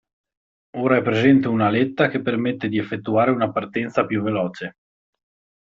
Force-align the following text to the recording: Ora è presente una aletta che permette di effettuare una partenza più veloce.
Ora 0.79 0.97
è 0.97 1.03
presente 1.03 1.47
una 1.47 1.67
aletta 1.67 2.07
che 2.07 2.23
permette 2.23 2.67
di 2.67 2.79
effettuare 2.79 3.29
una 3.29 3.51
partenza 3.51 4.03
più 4.03 4.23
veloce. 4.23 4.73